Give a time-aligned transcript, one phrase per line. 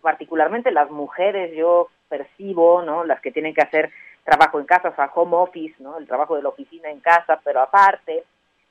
[0.00, 3.04] particularmente las mujeres yo percibo, ¿no?
[3.04, 3.90] Las que tienen que hacer
[4.24, 5.98] trabajo en casa, o sea, home office, ¿no?
[5.98, 8.24] El trabajo de la oficina en casa, pero aparte,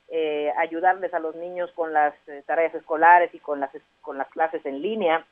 [0.08, 3.70] eh, ayudarles a los niños con las eh, tareas escolares y con las,
[4.02, 5.24] con las clases en línea,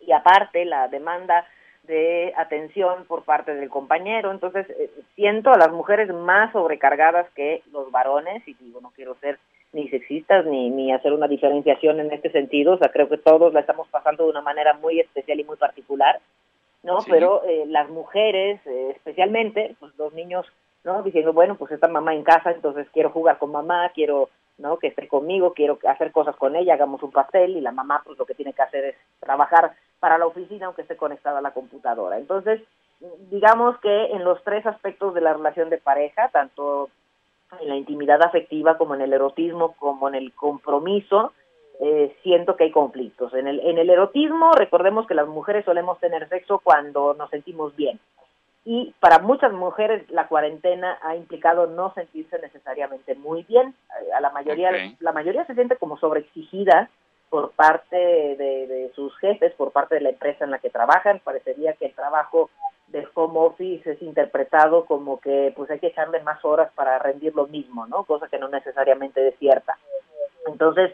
[0.00, 1.44] y aparte la demanda
[1.88, 4.30] de atención por parte del compañero.
[4.30, 9.16] Entonces, eh, siento a las mujeres más sobrecargadas que los varones, y digo, no quiero
[9.16, 9.38] ser
[9.72, 13.52] ni sexistas ni, ni hacer una diferenciación en este sentido, o sea, creo que todos
[13.52, 16.20] la estamos pasando de una manera muy especial y muy particular,
[16.82, 16.98] ¿no?
[17.08, 20.46] Pero eh, las mujeres, eh, especialmente, pues los niños,
[20.84, 21.02] ¿no?
[21.02, 24.78] Diciendo, bueno, pues está mamá en casa, entonces quiero jugar con mamá, quiero ¿no?
[24.78, 28.18] Que esté conmigo, quiero hacer cosas con ella, hagamos un pastel y la mamá pues
[28.18, 31.52] lo que tiene que hacer es trabajar para la oficina aunque esté conectada a la
[31.52, 32.18] computadora.
[32.18, 32.62] Entonces,
[33.30, 36.90] digamos que en los tres aspectos de la relación de pareja, tanto
[37.60, 41.32] en la intimidad afectiva como en el erotismo como en el compromiso,
[41.80, 43.32] eh, siento que hay conflictos.
[43.34, 47.74] En el, en el erotismo, recordemos que las mujeres solemos tener sexo cuando nos sentimos
[47.76, 48.00] bien
[48.70, 53.74] y para muchas mujeres la cuarentena ha implicado no sentirse necesariamente muy bien.
[54.14, 54.70] A la mayoría,
[55.00, 56.90] la mayoría se siente como sobreexigida
[57.30, 61.20] por parte de, sus jefes, por parte de la empresa en la que trabajan.
[61.20, 62.50] Parecería que el trabajo
[62.88, 67.34] de home office es interpretado como que pues hay que echarle más horas para rendir
[67.34, 68.04] lo mismo, ¿no?
[68.04, 69.76] Cosa que no necesariamente es cierta.
[70.46, 70.92] Entonces,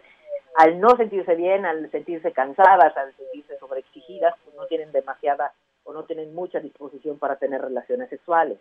[0.57, 5.53] al no sentirse bien, al sentirse cansadas, al sentirse sobreexigidas, pues no tienen demasiada
[5.85, 8.59] o no tienen mucha disposición para tener relaciones sexuales.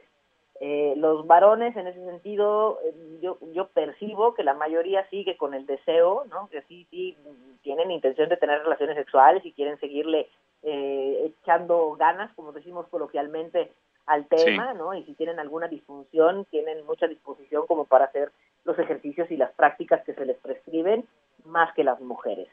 [0.60, 5.54] Eh, los varones, en ese sentido, eh, yo, yo percibo que la mayoría sigue con
[5.54, 6.48] el deseo, ¿no?
[6.50, 7.18] Que sí, sí,
[7.64, 10.30] tienen intención de tener relaciones sexuales y quieren seguirle
[10.62, 13.72] eh, echando ganas, como decimos coloquialmente,
[14.06, 14.94] al tema, ¿no?
[14.94, 18.32] Y si tienen alguna disfunción, tienen mucha disposición como para hacer
[18.66, 21.06] los ejercicios y las prácticas que se les prescriben,
[21.46, 22.48] más que las mujeres.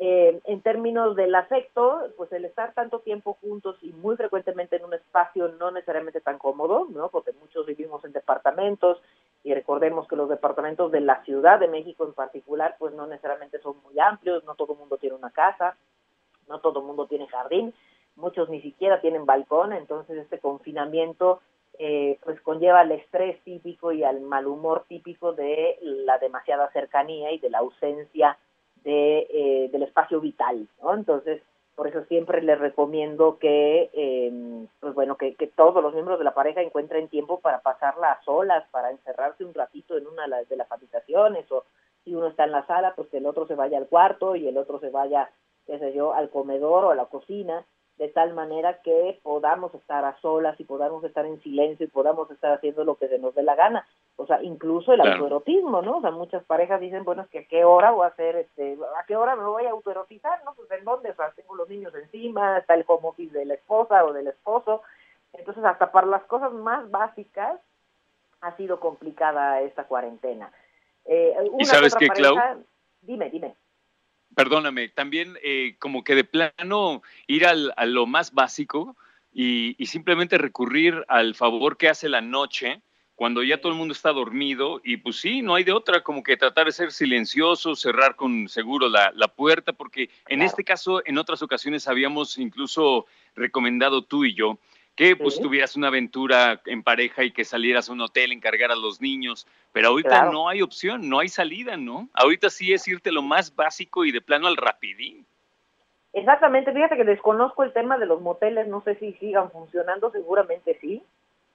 [0.00, 4.84] Eh, en términos del afecto, pues el estar tanto tiempo juntos y muy frecuentemente en
[4.84, 7.08] un espacio no necesariamente tan cómodo, ¿no?
[7.08, 9.02] Porque muchos vivimos en departamentos
[9.42, 13.58] y recordemos que los departamentos de la Ciudad de México en particular, pues no necesariamente
[13.58, 15.76] son muy amplios, no todo el mundo tiene una casa,
[16.46, 17.74] no todo el mundo tiene jardín,
[18.14, 21.40] muchos ni siquiera tienen balcón, entonces este confinamiento
[21.80, 27.32] eh, pues conlleva el estrés típico y al mal humor típico de la demasiada cercanía
[27.32, 28.38] y de la ausencia
[28.84, 30.94] de, eh, del espacio vital, ¿no?
[30.94, 31.42] Entonces,
[31.74, 36.24] por eso siempre les recomiendo que, eh, pues bueno, que, que, todos los miembros de
[36.24, 40.56] la pareja encuentren tiempo para pasarla a solas, para encerrarse un ratito en una de
[40.56, 41.64] las habitaciones, o
[42.04, 44.48] si uno está en la sala, pues que el otro se vaya al cuarto y
[44.48, 45.30] el otro se vaya,
[45.66, 47.64] qué sé yo, al comedor o a la cocina,
[47.98, 52.30] de tal manera que podamos estar a solas y podamos estar en silencio y podamos
[52.30, 53.86] estar haciendo lo que se nos dé la gana.
[54.16, 55.98] O sea, incluso el autoerotismo, ¿no?
[55.98, 58.78] O sea, muchas parejas dicen, bueno, es que a qué hora voy a hacer, este,
[58.96, 60.54] a qué hora me voy a autoerotizar, ¿no?
[60.54, 63.54] Pues en dónde, o sea, tengo los niños encima, está el home office de la
[63.54, 64.82] esposa o del esposo.
[65.32, 67.60] Entonces, hasta para las cosas más básicas
[68.40, 70.52] ha sido complicada esta cuarentena.
[71.04, 72.36] Eh, ¿Y sabes qué, Clau?
[73.02, 73.56] Dime, dime
[74.34, 78.96] perdóname, también eh, como que de plano ir al, a lo más básico
[79.32, 82.80] y, simplemente recurrir al favor que hace la noche
[83.14, 86.22] cuando ya todo el mundo está dormido y pues sí, no hay de otra, como
[86.22, 91.02] que tratar de ser silencioso, cerrar con seguro la, la puerta, porque en este caso,
[91.04, 94.60] en otras ocasiones habíamos incluso recomendado tú y yo
[94.98, 98.74] que pues tuvieras una aventura en pareja y que salieras a un hotel, encargar a
[98.74, 102.08] los niños, pero ahorita no hay opción, no hay salida, ¿no?
[102.14, 105.24] Ahorita sí es irte lo más básico y de plano al rapidín.
[106.12, 110.76] Exactamente, fíjate que desconozco el tema de los moteles, no sé si sigan funcionando, seguramente
[110.80, 111.00] sí,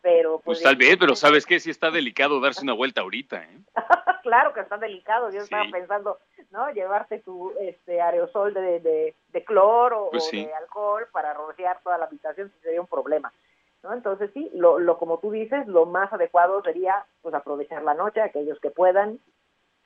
[0.02, 0.36] pero...
[0.36, 1.60] Pues, pues tal vez, pero ¿sabes qué?
[1.60, 3.58] Sí está delicado darse una vuelta ahorita, ¿eh?
[4.24, 6.18] claro que está delicado, yo estaba pensando,
[6.54, 6.70] ¿no?
[6.70, 11.98] Llevarte tu este aerosol de, de, de cloro pues o de alcohol para rociar toda
[11.98, 13.34] la habitación, sería un problema.
[13.82, 13.92] ¿No?
[13.92, 18.22] Entonces sí, lo, lo como tú dices, lo más adecuado sería pues aprovechar la noche,
[18.22, 19.20] aquellos que puedan,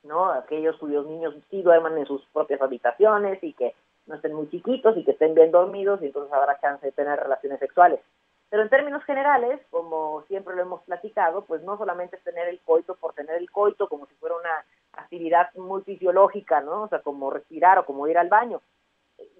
[0.03, 0.29] ¿no?
[0.31, 3.73] Aquellos cuyos niños sí duerman en sus propias habitaciones y que
[4.05, 7.17] no estén muy chiquitos y que estén bien dormidos y entonces habrá chance de tener
[7.17, 7.99] relaciones sexuales.
[8.49, 12.59] Pero en términos generales, como siempre lo hemos platicado, pues no solamente es tener el
[12.59, 14.63] coito por tener el coito como si fuera una
[14.97, 16.83] actividad muy fisiológica, ¿no?
[16.83, 18.61] O sea, como respirar o como ir al baño.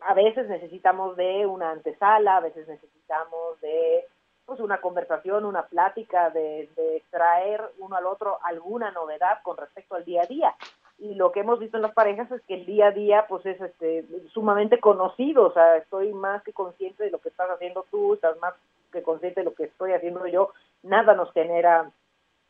[0.02, 4.06] A veces necesitamos de una antesala, a veces necesitamos de
[4.46, 9.96] pues una conversación, una plática, de, de traer uno al otro alguna novedad con respecto
[9.96, 10.56] al día a día
[11.00, 13.46] y lo que hemos visto en las parejas es que el día a día pues
[13.46, 17.86] es este sumamente conocido, o sea, estoy más que consciente de lo que estás haciendo
[17.92, 18.56] tú, estás más
[18.92, 20.52] que consciente de lo que estoy haciendo yo,
[20.82, 21.92] nada nos genera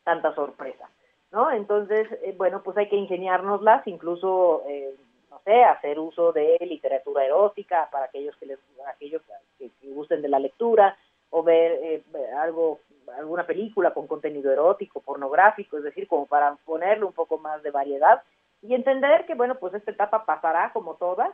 [0.04, 0.88] tanta sorpresa,
[1.30, 1.50] ¿no?
[1.50, 4.94] Entonces, eh, bueno, pues hay que ingeniárnoslas, incluso, eh,
[5.30, 8.58] no sé, hacer uso de literatura erótica para aquellos que les,
[8.94, 9.22] aquellos
[9.58, 10.96] que, gusten de la lectura,
[11.30, 12.02] o ver eh,
[12.38, 12.80] algo
[13.16, 17.70] alguna película con contenido erótico, pornográfico, es decir, como para ponerle un poco más de
[17.70, 18.22] variedad
[18.62, 21.30] y entender que, bueno, pues esta etapa pasará como todas.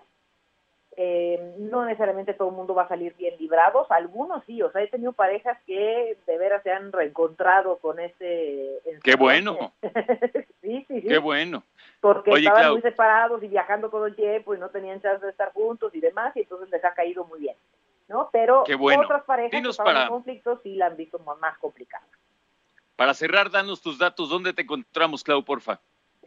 [0.97, 4.83] Eh, no necesariamente todo el mundo va a salir bien librados, algunos sí, o sea,
[4.83, 8.81] he tenido parejas que de veras se han reencontrado con ese...
[9.03, 9.73] ¡Qué bueno!
[10.63, 11.09] sí, sí, sí.
[11.09, 11.65] ¡Qué bueno!
[12.01, 15.53] Porque estaban muy separados y viajando todo el tiempo y no tenían chance de estar
[15.53, 17.57] juntos y demás, y entonces les ha caído muy bien,
[18.09, 18.29] ¿no?
[18.33, 22.07] Pero otras parejas que estaban en conflicto sí la han visto más complicada.
[22.95, 25.81] Para cerrar, danos tus datos, ¿dónde te encontramos, Clau, porfa?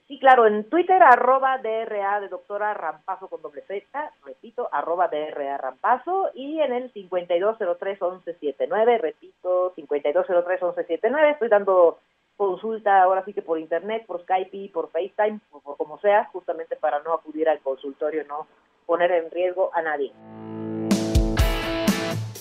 [0.08, 3.86] Sí, claro, en Twitter, arroba DRA de doctora Rampazo con doble Z,
[4.24, 12.00] repito, arroba DRA Rampazo, y en el 5203-1179, repito, 5203-1179, estoy dando
[12.38, 17.02] consulta ahora sí que por internet, por Skype, por FaceTime, por como sea, justamente para
[17.02, 18.48] no acudir al consultorio, no
[18.86, 20.14] poner en riesgo a nadie.